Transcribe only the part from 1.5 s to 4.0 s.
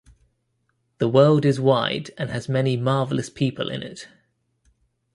wide, and has many marvellous people in